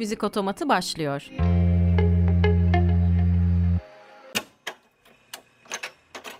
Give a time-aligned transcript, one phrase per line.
[0.00, 1.30] Müzik Otomatı başlıyor.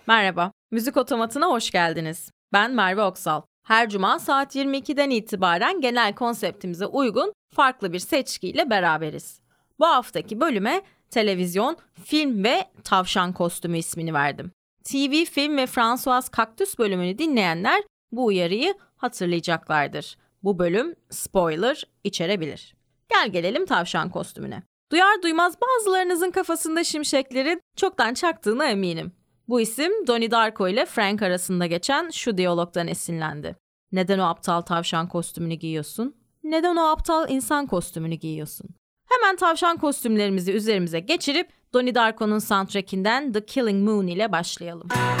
[0.07, 2.31] Merhaba, Müzik Otomatı'na hoş geldiniz.
[2.53, 3.41] Ben Merve Oksal.
[3.67, 9.41] Her cuma saat 22'den itibaren genel konseptimize uygun farklı bir seçkiyle beraberiz.
[9.79, 14.51] Bu haftaki bölüme televizyon, film ve tavşan kostümü ismini verdim.
[14.83, 20.17] TV, film ve François Kaktüs bölümünü dinleyenler bu uyarıyı hatırlayacaklardır.
[20.43, 22.80] Bu bölüm spoiler içerebilir.
[23.13, 24.63] Gel gelelim tavşan kostümüne.
[24.91, 29.11] Duyar duymaz bazılarınızın kafasında şimşeklerin çoktan çaktığına eminim.
[29.47, 33.55] Bu isim Donnie Darko ile Frank arasında geçen şu diyalogdan esinlendi.
[33.91, 36.15] Neden o aptal tavşan kostümünü giyiyorsun?
[36.43, 38.69] Neden o aptal insan kostümünü giyiyorsun?
[39.09, 44.89] Hemen tavşan kostümlerimizi üzerimize geçirip Donnie Darko'nun soundtrackinden The Killing Moon ile başlayalım.
[44.89, 45.20] Donnie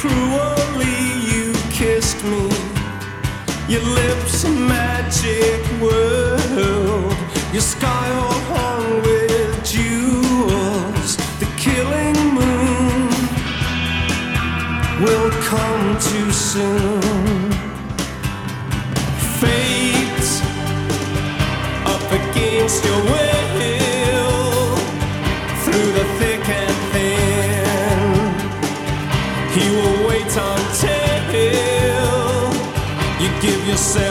[0.00, 0.98] cruelly
[1.30, 2.48] you kissed me.
[3.68, 7.14] Your lips a magic world,
[7.52, 11.16] your sky all hung with jewels.
[11.42, 13.08] The killing moon
[15.04, 17.39] will come too soon.
[33.70, 34.09] yourself.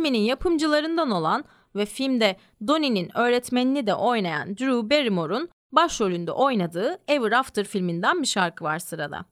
[0.00, 1.44] Filminin yapımcılarından olan
[1.76, 2.36] ve filmde
[2.66, 9.24] Donnie'nin öğretmenini de oynayan Drew Barrymore'un başrolünde oynadığı Ever After filminden bir şarkı var sırada.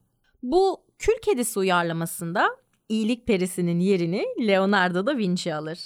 [0.42, 2.56] Bu Kül Kedisi uyarlamasında
[2.88, 5.78] iyilik perisinin yerini Leonardo da Vinci alır.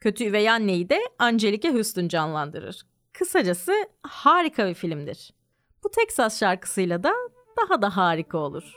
[0.00, 2.86] Kötü üvey anneyi de Angelica Houston canlandırır.
[3.12, 5.32] Kısacası harika bir filmdir.
[5.84, 7.12] Bu Texas şarkısıyla da
[7.56, 8.74] daha da harika olur.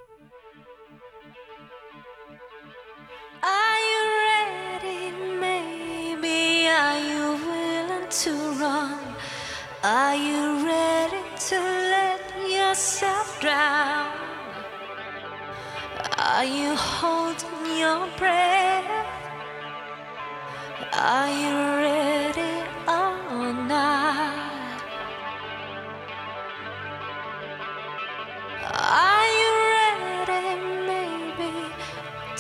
[6.32, 9.16] Are you willing to run?
[9.84, 11.58] Are you ready to
[11.96, 14.12] let yourself drown?
[16.18, 18.86] Are you holding your breath?
[20.94, 21.56] Are you
[21.88, 22.54] ready
[22.88, 24.52] or not?
[28.64, 29.21] Are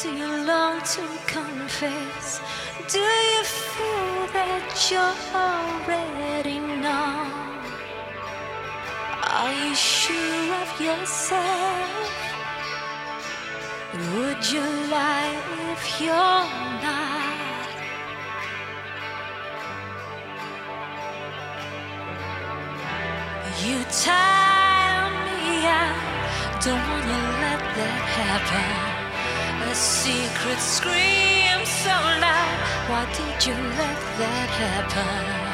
[0.01, 2.41] Do you long to confess?
[2.89, 7.29] Do you feel that you're already numb?
[9.29, 12.01] Are you sure of yourself?
[13.93, 15.37] Would you lie
[15.69, 16.47] if you're
[16.81, 17.21] not?
[23.63, 28.90] You tire me out, don't wanna let that happen.
[29.71, 35.50] A secret scream so loud, why did you let that happen?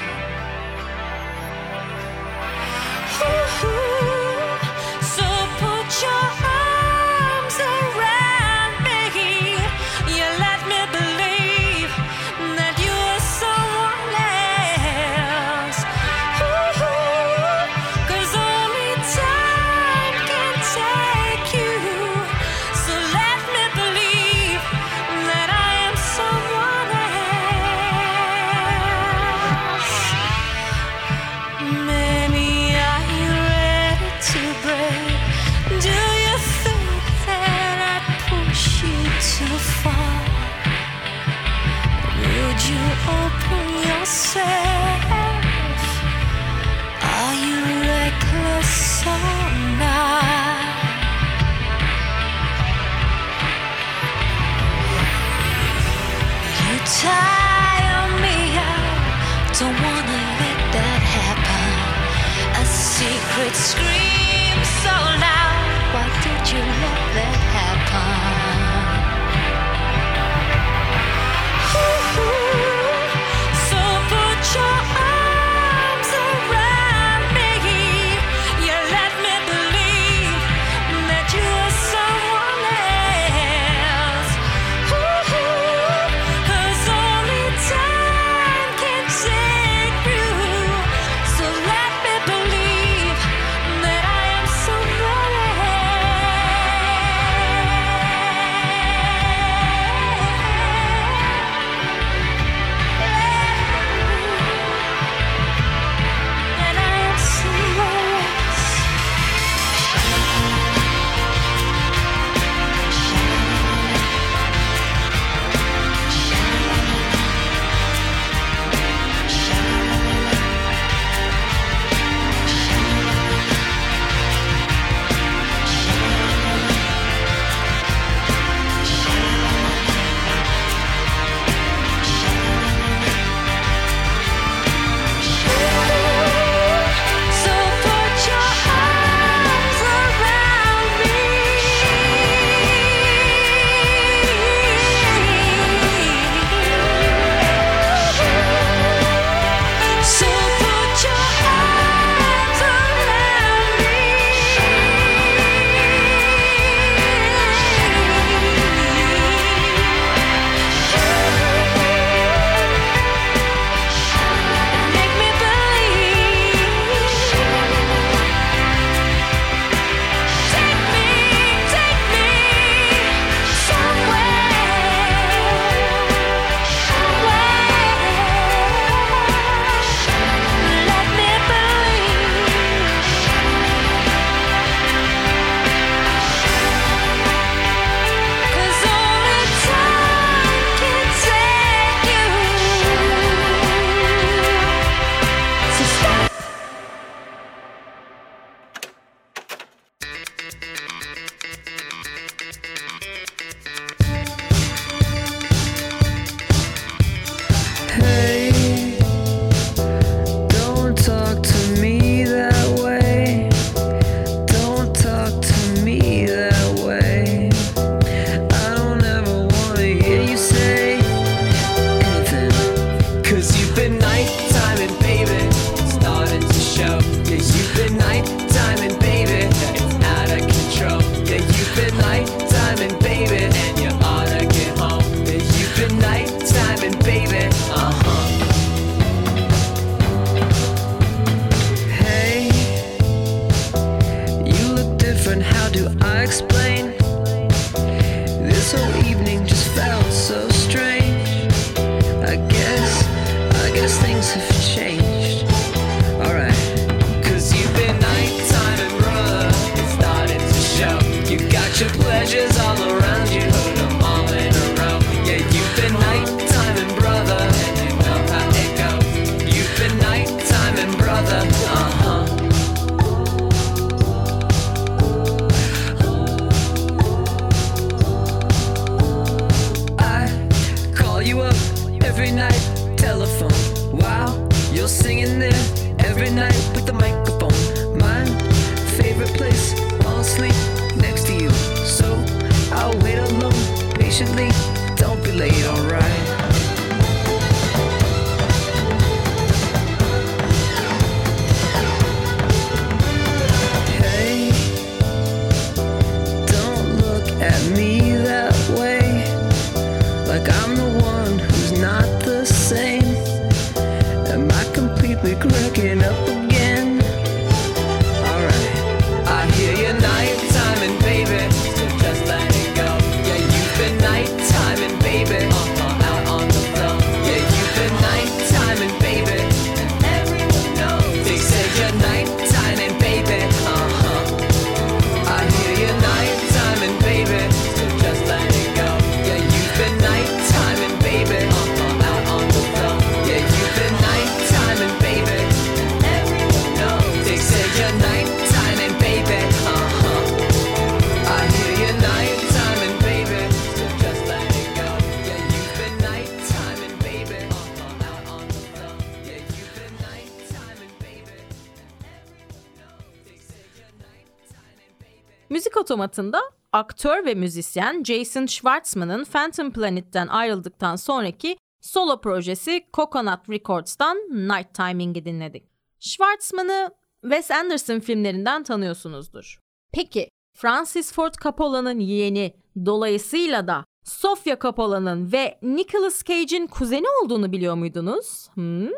[366.08, 374.74] Otomatında aktör ve müzisyen Jason Schwartzman'ın Phantom Planet'ten ayrıldıktan sonraki solo projesi Coconut Records'tan Night
[374.74, 375.64] Timing'i dinledik.
[376.00, 379.60] Schwartzman'ı Wes Anderson filmlerinden tanıyorsunuzdur.
[379.94, 382.54] Peki Francis Ford Coppola'nın yeğeni
[382.86, 388.50] dolayısıyla da Sofia Coppola'nın ve Nicolas Cage'in kuzeni olduğunu biliyor muydunuz?
[388.54, 388.90] Hmm?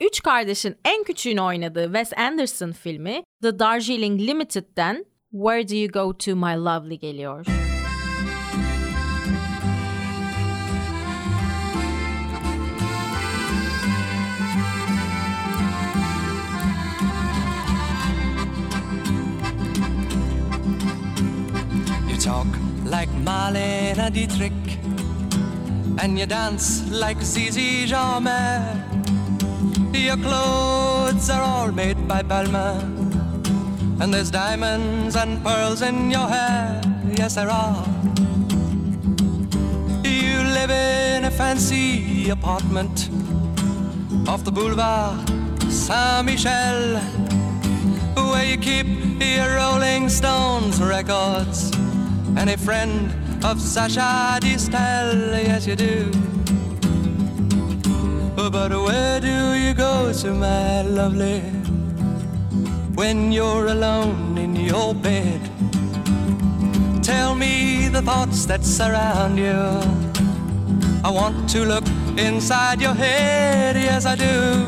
[0.00, 6.10] Üç kardeşin en küçüğünü oynadığı Wes Anderson filmi The Darjeeling Limited'den Where Do You Go
[6.10, 7.46] To My Lovely geliyor.
[22.10, 22.48] You talk
[22.84, 24.52] like Marlene Dietrich,
[26.02, 28.82] and you dance like Zizi Jeanmaire.
[29.94, 33.19] Your clothes are all made by Balmain,
[34.00, 36.80] and there's diamonds and pearls in your hair.
[37.16, 37.84] Yes, there are.
[40.02, 43.10] You live in a fancy apartment
[44.26, 45.28] off the boulevard
[45.70, 46.98] Saint Michel
[48.14, 48.86] where you keep
[49.20, 51.70] your Rolling Stones records
[52.36, 53.12] and a friend
[53.44, 56.10] of Sacha Distel, yes you do.
[58.36, 61.59] But where do you go to, my lovely,
[63.00, 65.40] when you're alone in your bed?
[67.02, 69.80] Tell me the thoughts that surround you.
[71.02, 71.86] I want to look
[72.18, 74.66] inside your head, yes I do.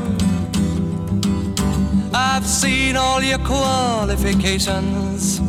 [2.14, 5.42] I've seen all your qualifications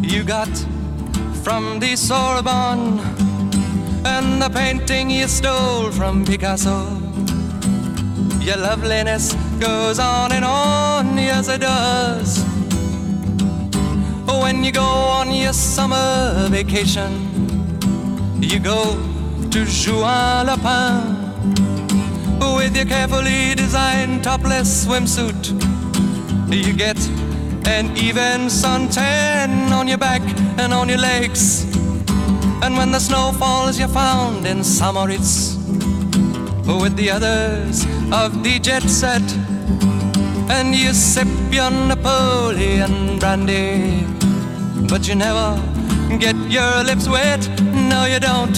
[0.00, 0.54] you got
[1.42, 3.00] from the Sorbonne
[4.04, 6.86] and the painting you stole from Picasso.
[8.38, 12.44] Your loveliness goes on and on, yes it does.
[14.26, 17.10] When you go on your summer vacation,
[18.40, 18.94] you go
[19.50, 21.16] to Juan-les-Pins
[22.56, 25.52] with your carefully designed topless swimsuit.
[26.52, 26.98] You get
[27.66, 30.22] an even suntan on your back
[30.58, 31.64] and on your legs.
[32.62, 34.94] And when the snow falls, you're found in St.
[34.94, 35.55] Moritz
[36.66, 39.22] with the others of the jet set.
[40.48, 44.04] And you sip your Napoleon brandy,
[44.88, 45.60] but you never
[46.18, 47.48] get your lips wet.
[47.60, 48.56] No, you don't.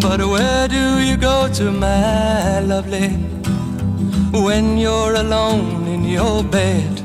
[0.00, 3.08] But where do you go to, my lovely,
[4.32, 7.02] when you're alone in your bed?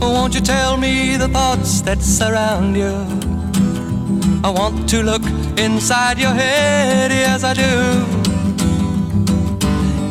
[0.00, 2.94] Won't you tell me the thoughts that surround you?
[4.44, 5.22] I want to look
[5.60, 7.72] inside your head, yes, I do.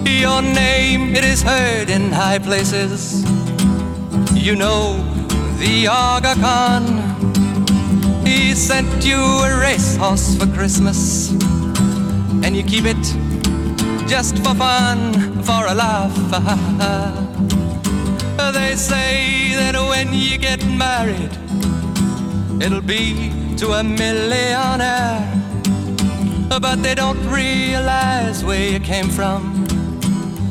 [0.09, 3.23] Your name, it is heard in high places.
[4.33, 4.97] You know
[5.57, 6.83] the Aga Khan.
[8.25, 11.31] He sent you a racehorse for Christmas,
[12.43, 13.03] and you keep it
[14.07, 16.15] just for fun, for a laugh.
[18.53, 21.33] they say that when you get married,
[22.61, 25.38] it'll be to a millionaire.
[26.49, 29.65] But they don't realize where you came from.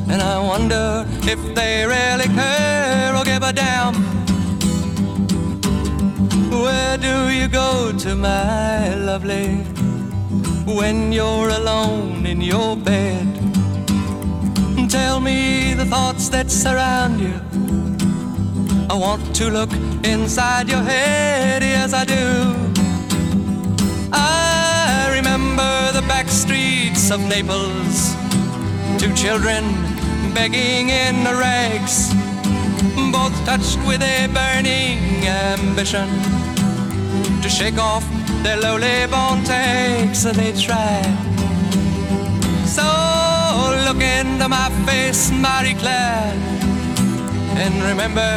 [0.08, 3.94] And I wonder if they really care or give a damn.
[6.50, 9.48] Where do you go to, my lovely,
[10.64, 13.26] when you're alone in your bed.
[14.88, 17.34] Tell me the thoughts that surround you.
[18.88, 19.72] I want to look
[20.04, 22.67] inside your head, yes, I do.
[27.08, 28.14] Streets of Naples,
[29.00, 29.64] two children
[30.34, 32.12] begging in the rags,
[33.12, 36.08] both touched with a burning ambition
[37.42, 38.04] to shake off
[38.42, 41.02] their lowly born takes, so they try.
[42.66, 42.84] So
[43.86, 46.32] look into my face, Marie Claire,
[47.56, 48.30] and remember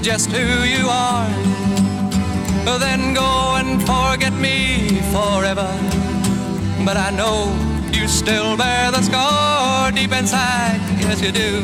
[0.00, 1.28] just who you are.
[2.78, 5.70] Then go and forget me forever.
[6.84, 11.62] But I know you still bear the scar deep inside, yes you do.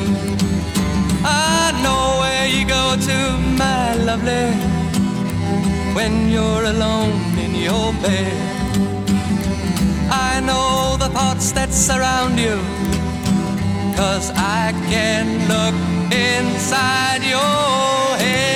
[1.25, 3.19] I know where you go to,
[3.59, 4.49] my lovely,
[5.95, 8.33] when you're alone in your bed.
[10.11, 12.57] I know the thoughts that surround you,
[13.95, 15.77] cause I can look
[16.11, 18.52] inside your head.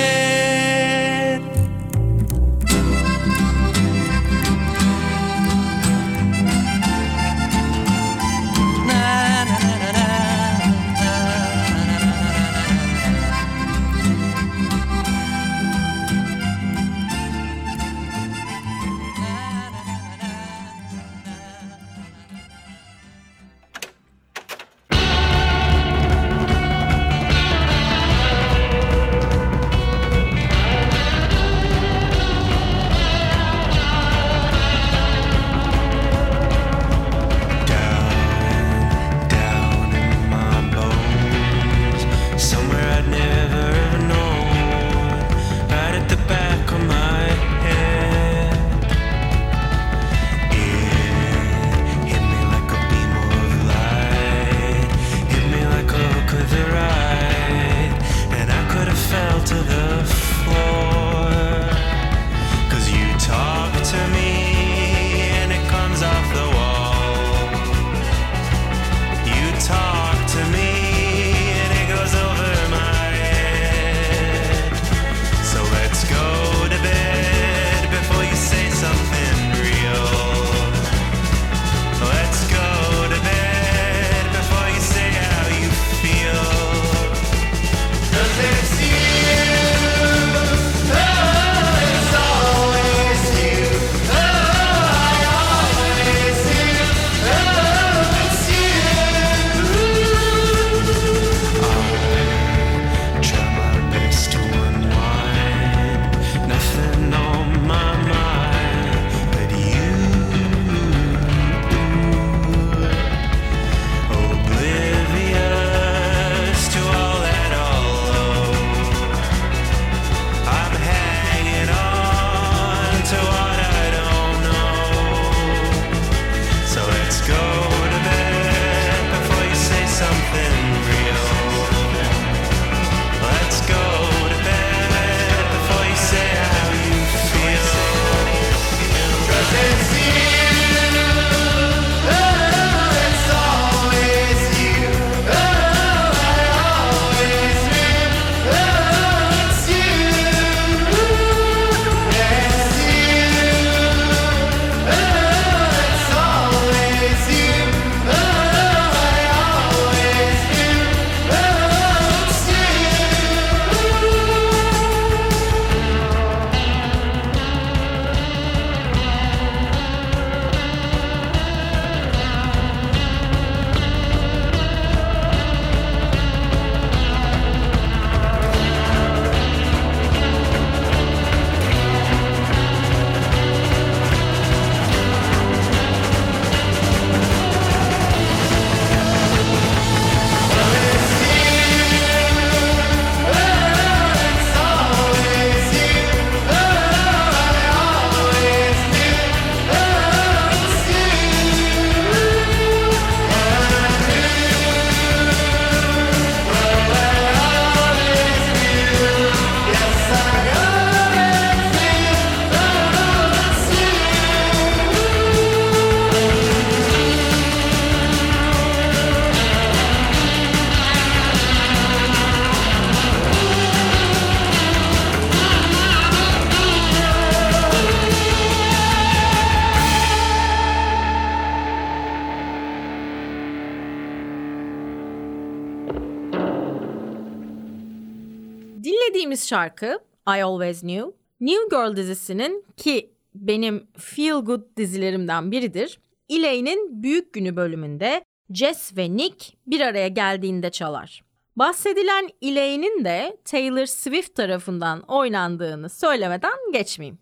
[239.47, 245.99] Şarkı I Always Knew, New Girl dizisinin ki benim feel good dizilerimden biridir.
[246.29, 251.23] Elaine'in Büyük Günü bölümünde Jess ve Nick bir araya geldiğinde çalar.
[251.55, 257.19] Bahsedilen Elaine'in de Taylor Swift tarafından oynandığını söylemeden geçmeyeyim.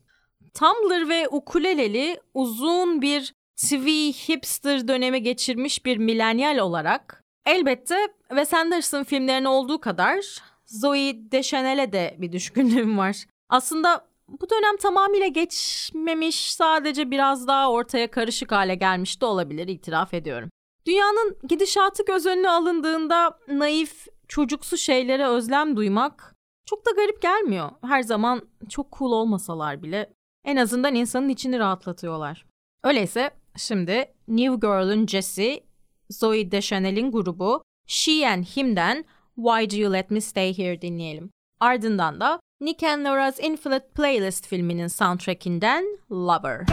[0.54, 3.88] Tumblr ve ukuleleli uzun bir TV
[4.30, 12.16] hipster dönemi geçirmiş bir milenyal olarak elbette Wes Anderson filmlerine olduğu kadar Zoe Deschanel'e de
[12.20, 13.26] bir düşkünlüğüm var.
[13.50, 20.14] Aslında bu dönem tamamıyla geçmemiş, sadece biraz daha ortaya karışık hale gelmiş de olabilir, itiraf
[20.14, 20.50] ediyorum.
[20.86, 27.70] Dünyanın gidişatı göz önüne alındığında naif, çocuksu şeylere özlem duymak çok da garip gelmiyor.
[27.82, 30.14] Her zaman çok cool olmasalar bile
[30.46, 32.46] en azından insanın içini rahatlatıyorlar.
[32.84, 35.64] Öyleyse şimdi New Girl'ün Jessie,
[36.10, 39.06] Zoe Deschanel'in grubu She and Him'den
[39.38, 41.30] Why Do You Let Me Stay Here dinleyelim.
[41.60, 46.66] Ardından da Nick and Nora's Infinite Playlist filminin soundtrackinden Lover.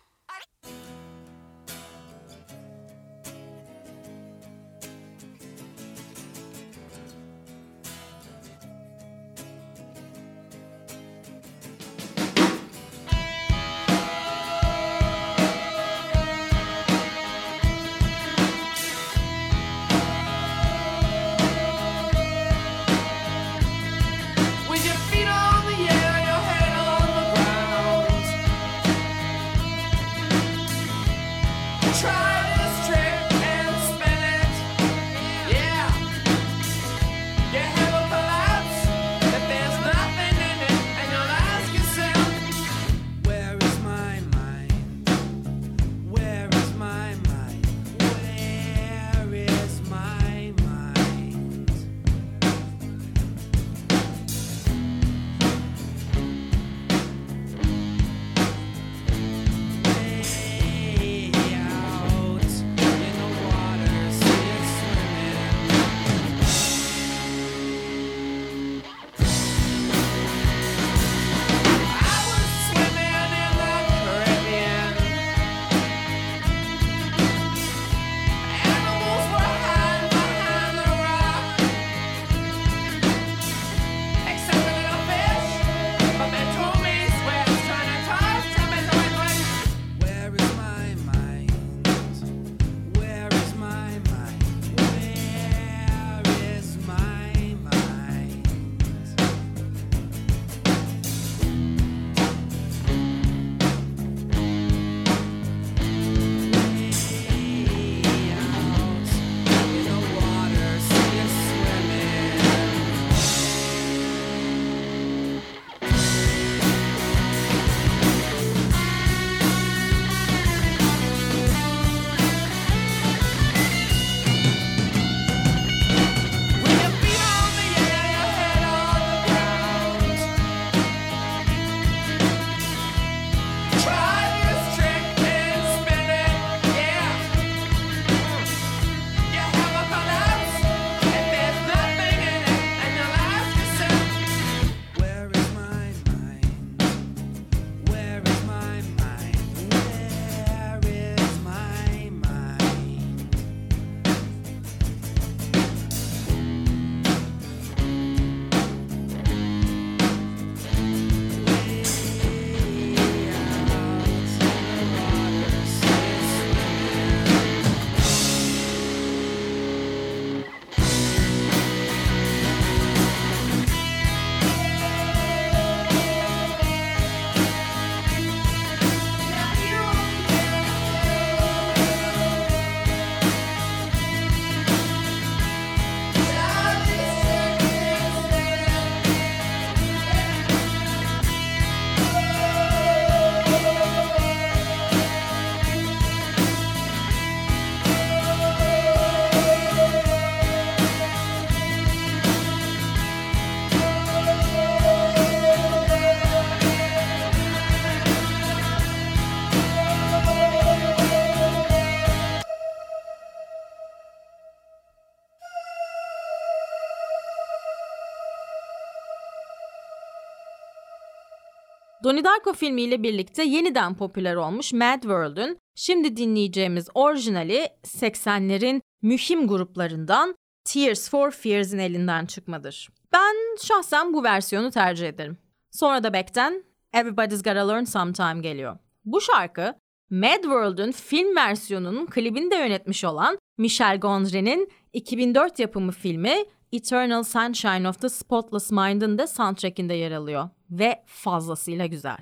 [222.12, 230.36] Donnie Darko filmiyle birlikte yeniden popüler olmuş Mad World'ün şimdi dinleyeceğimiz orijinali 80'lerin mühim gruplarından
[230.64, 232.90] Tears for Fears'in elinden çıkmadır.
[233.14, 235.38] Ben şahsen bu versiyonu tercih ederim.
[235.72, 238.78] Sonra da Beck'ten Everybody's Gotta Learn Sometime geliyor.
[239.06, 239.76] Bu şarkı
[240.10, 246.36] Mad World'un film versiyonunun klibini de yönetmiş olan Michel Gondry'nin 2004 yapımı filmi
[246.74, 252.18] Eternal Sunshine of the Spotless Mind'ın da soundtrackinde yer alıyor ve fazlasıyla güzel.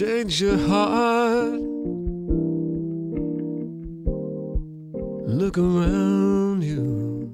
[0.00, 1.60] change your heart.
[5.28, 7.28] Look around you.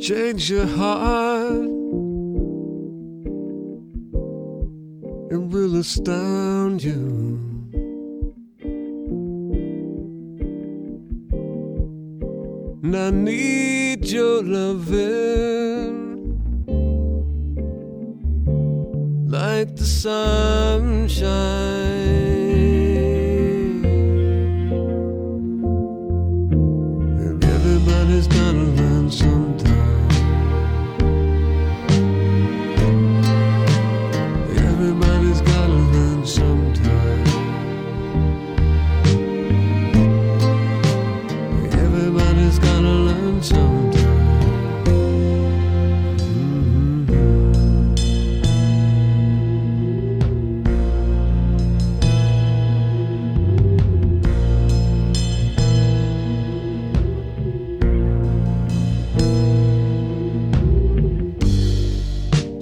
[0.00, 1.70] Change your heart.
[5.30, 7.47] It will astound you.
[12.80, 15.98] And I need your loving
[19.28, 21.18] like the sunshine.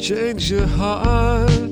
[0.07, 1.66] Change your heart.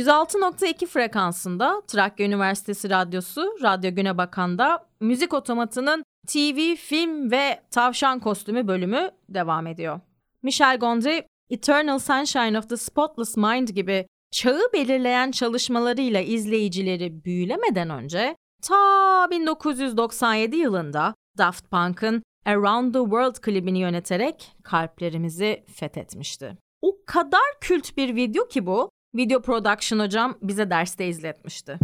[0.00, 8.68] ...106.2 frekansında Trakya Üniversitesi Radyosu Radyo Güne Bakan'da Müzik Otomatı'nın TV, film ve tavşan kostümü
[8.68, 10.00] bölümü devam ediyor.
[10.42, 18.36] Michel Gondry, Eternal Sunshine of the Spotless Mind gibi çağı belirleyen çalışmalarıyla izleyicileri büyülemeden önce
[18.62, 26.56] ta 1997 yılında Daft Punk'ın Around the World klibini yöneterek kalplerimizi fethetmişti.
[26.82, 31.78] O kadar kült bir video ki bu, Video Production hocam bize derste izletmişti.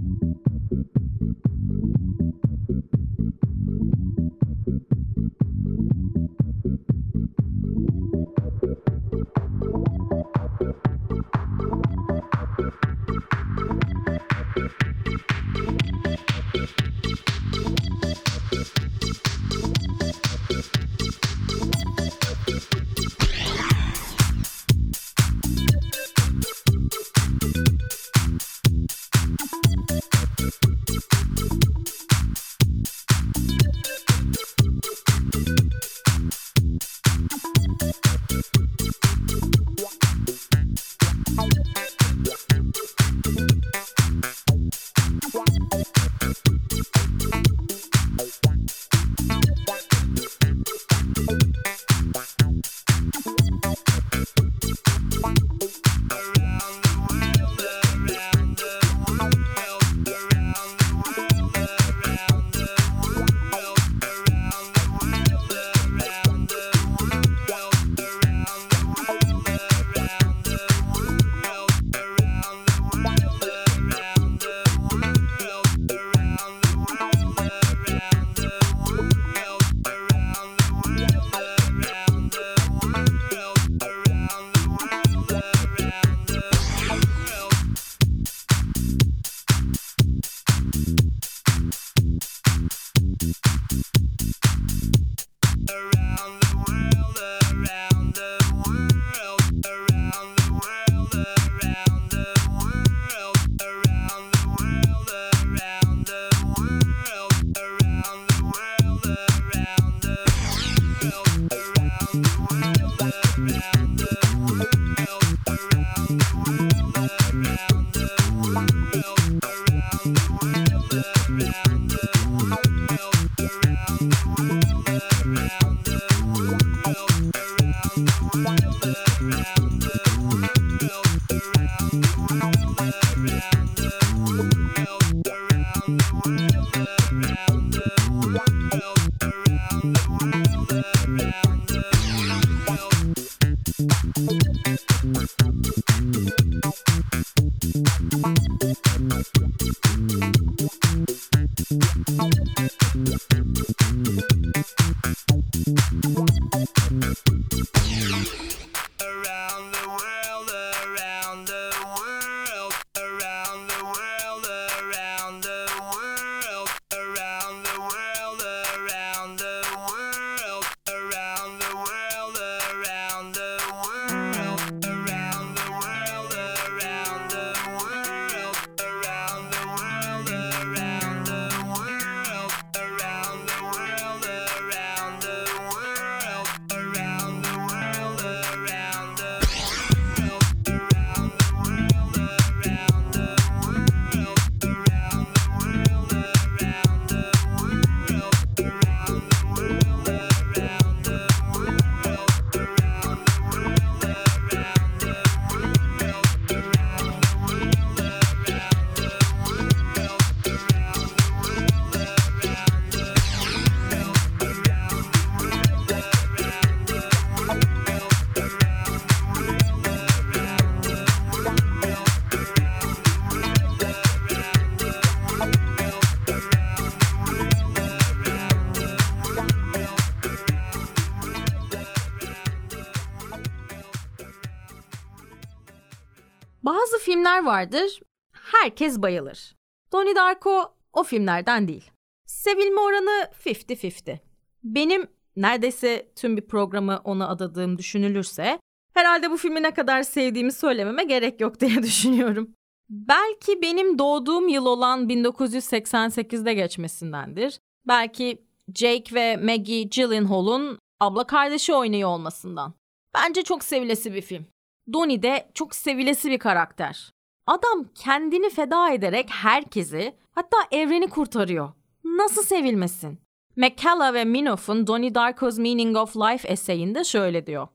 [237.26, 238.00] Filmler vardır,
[238.32, 239.56] herkes bayılır.
[239.92, 241.90] Donnie Darko o filmlerden değil.
[242.26, 244.18] Sevilme oranı 50-50.
[244.64, 245.06] Benim
[245.36, 248.58] neredeyse tüm bir programı ona adadığım düşünülürse
[248.94, 252.54] herhalde bu filmi ne kadar sevdiğimi söylememe gerek yok diye düşünüyorum.
[252.90, 257.58] Belki benim doğduğum yıl olan 1988'de geçmesindendir.
[257.88, 258.42] Belki
[258.74, 262.74] Jake ve Maggie Gyllenhaal'un abla kardeşi oynuyor olmasından.
[263.14, 264.46] Bence çok sevilesi bir film.
[264.92, 267.15] Donnie de çok sevilesi bir karakter.
[267.46, 271.72] Adam kendini feda ederek herkesi hatta evreni kurtarıyor.
[272.04, 273.18] Nasıl sevilmesin?
[273.56, 277.68] McCullough ve Minoff'un Donnie Darko's Meaning of Life eseyinde şöyle diyor.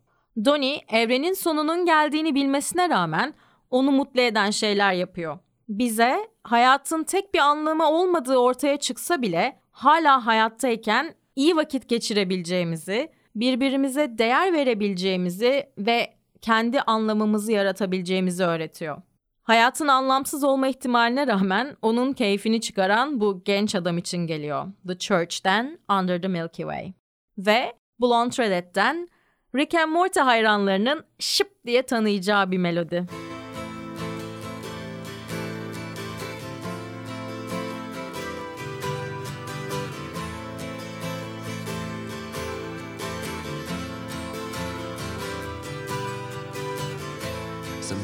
[0.46, 3.34] Donnie evrenin sonunun geldiğini bilmesine rağmen
[3.70, 5.40] onu mutlu eden şeyler yapıyor.
[5.70, 14.18] Bize hayatın tek bir anlamı olmadığı ortaya çıksa bile hala hayattayken iyi vakit geçirebileceğimizi, birbirimize
[14.18, 19.02] değer verebileceğimizi ve kendi anlamımızı yaratabileceğimizi öğretiyor.
[19.44, 24.68] Hayatın anlamsız olma ihtimaline rağmen onun keyfini çıkaran bu genç adam için geliyor.
[24.88, 26.94] The Church'ten Under the Milky Way.
[27.38, 29.08] Ve Blonde Redet'ten
[29.56, 33.06] Rick and Morty hayranlarının şıp diye tanıyacağı bir melodi.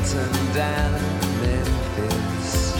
[0.00, 1.02] Manhattan down in
[1.42, 2.74] Memphis.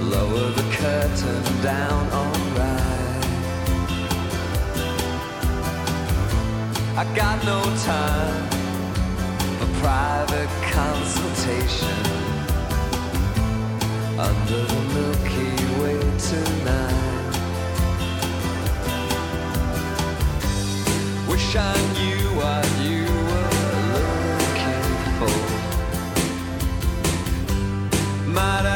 [0.00, 3.24] Lower the curtain down on right.
[6.96, 8.48] I got no time
[9.58, 12.02] for private consultation
[14.18, 15.98] under the Milky Way
[16.30, 17.34] tonight.
[21.28, 23.05] Wish I knew what you
[28.36, 28.75] might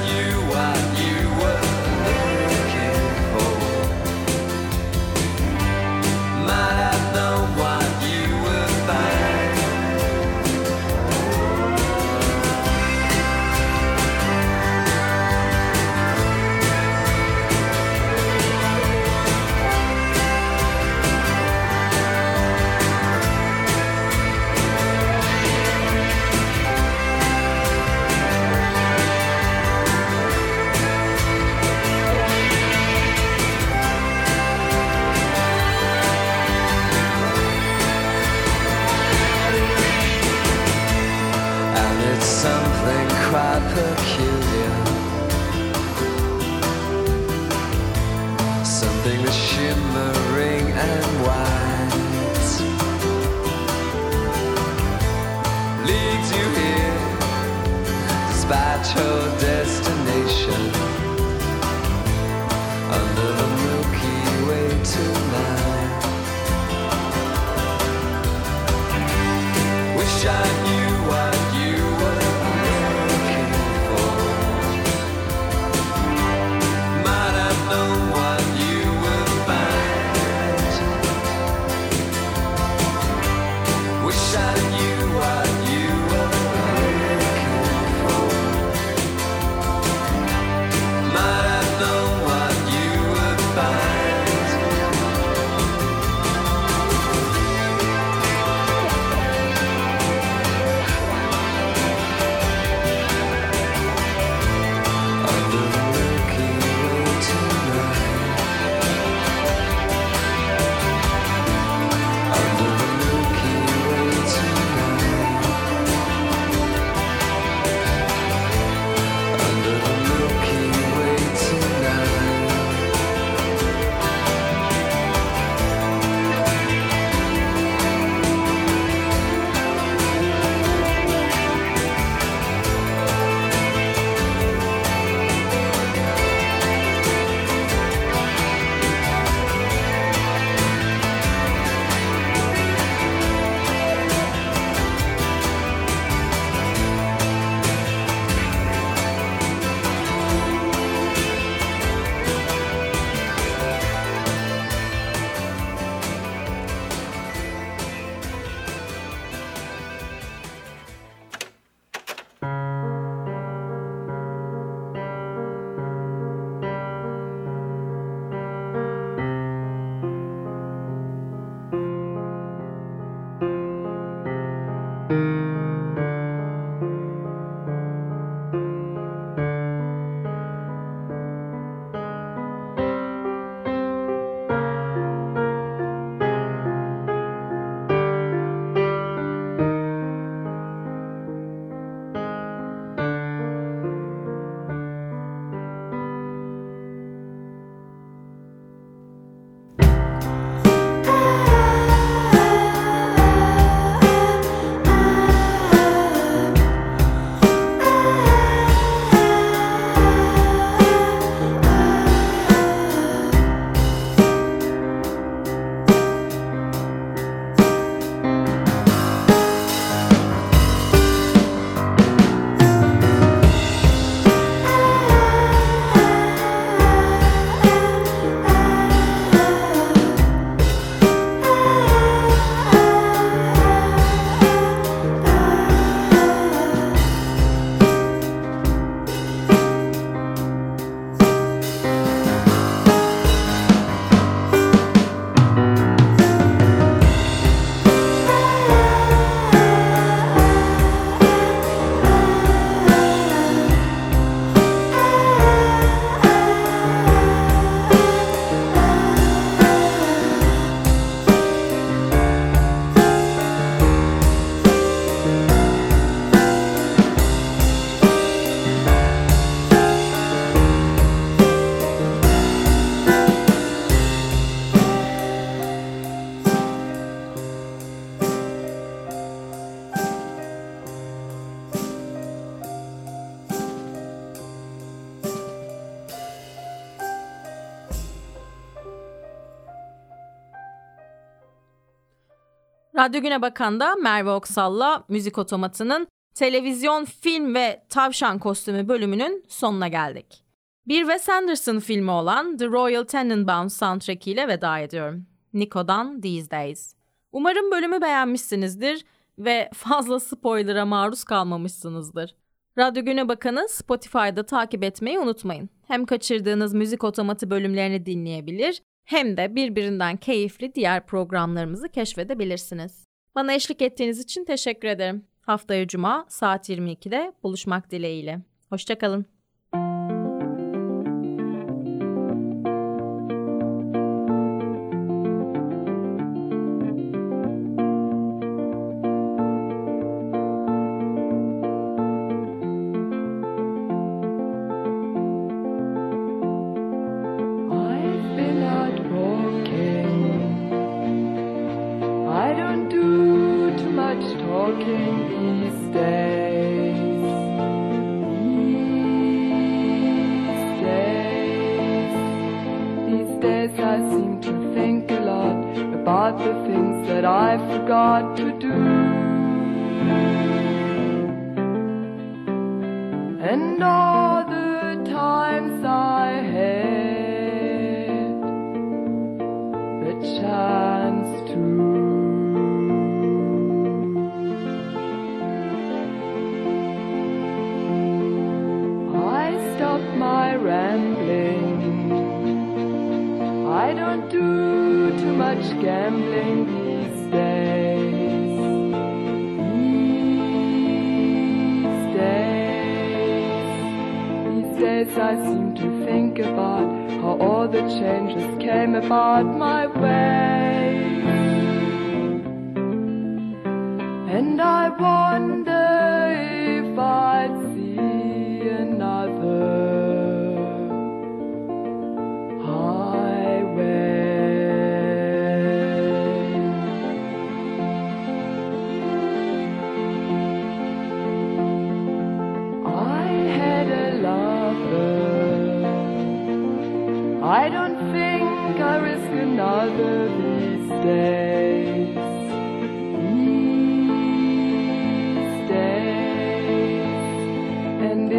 [293.01, 300.43] Radyo Güne Bakan'da Merve Oksal'la Müzik Otomatı'nın televizyon, film ve tavşan kostümü bölümünün sonuna geldik.
[300.87, 305.25] Bir Wes Anderson filmi olan The Royal Tenenbaums soundtrack ile veda ediyorum.
[305.53, 306.95] Nico'dan These Days.
[307.31, 309.05] Umarım bölümü beğenmişsinizdir
[309.39, 312.35] ve fazla spoiler'a maruz kalmamışsınızdır.
[312.77, 315.69] Radyo Güne Bakan'ı Spotify'da takip etmeyi unutmayın.
[315.87, 318.81] Hem kaçırdığınız müzik otomatı bölümlerini dinleyebilir
[319.11, 323.05] hem de birbirinden keyifli diğer programlarımızı keşfedebilirsiniz.
[323.35, 325.25] Bana eşlik ettiğiniz için teşekkür ederim.
[325.41, 328.39] Haftaya Cuma saat 22'de buluşmak dileğiyle.
[328.69, 329.25] Hoşçakalın.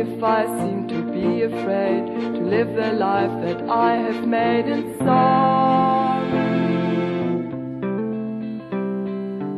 [0.05, 4.99] If I seem to be afraid to live the life that I have made in
[4.99, 6.43] sorrow,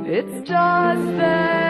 [0.04, 1.63] it's just that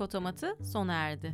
[0.00, 1.32] otomatı sona erdi.